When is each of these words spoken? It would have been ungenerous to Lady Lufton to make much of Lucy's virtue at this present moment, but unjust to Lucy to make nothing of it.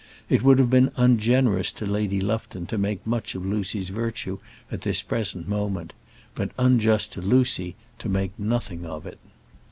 It 0.29 0.41
would 0.41 0.57
have 0.57 0.71
been 0.71 0.91
ungenerous 0.97 1.71
to 1.73 1.85
Lady 1.85 2.19
Lufton 2.21 2.65
to 2.65 2.77
make 2.79 3.05
much 3.05 3.35
of 3.35 3.45
Lucy's 3.45 3.89
virtue 3.89 4.39
at 4.71 4.81
this 4.81 5.03
present 5.03 5.47
moment, 5.47 5.93
but 6.33 6.49
unjust 6.57 7.11
to 7.13 7.21
Lucy 7.21 7.75
to 7.99 8.09
make 8.09 8.31
nothing 8.39 8.83
of 8.83 9.05
it. 9.05 9.19